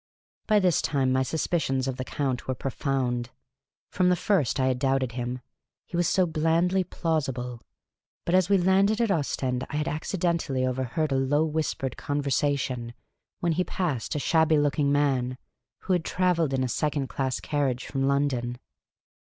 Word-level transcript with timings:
By 0.47 0.57
this 0.59 0.81
time 0.81 1.11
my 1.13 1.21
suspicions 1.21 1.87
of 1.87 1.97
the 1.97 2.03
Count 2.03 2.47
were 2.47 2.55
profound. 2.55 3.29
From 3.91 4.09
the 4.09 4.15
first 4.15 4.59
I 4.59 4.65
had 4.65 4.79
doubted 4.79 5.11
him; 5.11 5.41
he 5.85 5.95
was 5.95 6.09
so 6.09 6.25
blandly 6.25 6.83
plausible. 6.83 7.61
But 8.25 8.33
as 8.33 8.49
we 8.49 8.57
landed 8.57 8.99
at 8.99 9.11
Ostend 9.11 9.63
I 9.69 9.75
had 9.75 9.87
accidentally 9.87 10.65
overheard 10.65 11.11
a 11.11 11.17
low, 11.17 11.45
whispered 11.45 11.97
conversation 11.97 12.95
when 13.41 13.51
he 13.51 13.63
passed 13.63 14.15
a 14.15 14.17
shabby 14.17 14.57
looking 14.57 14.91
man, 14.91 15.37
who 15.81 15.93
had 15.93 16.03
travelled 16.03 16.51
in 16.55 16.63
a 16.63 16.67
second 16.67 17.05
class 17.07 17.39
carriage 17.39 17.85
from 17.85 18.01
London. 18.07 18.57